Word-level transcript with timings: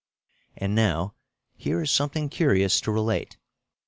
And 0.57 0.73
now, 0.73 1.13
here 1.57 1.79
is 1.79 1.91
something 1.91 2.27
curious 2.27 2.81
to 2.81 2.91
relate. 2.91 3.37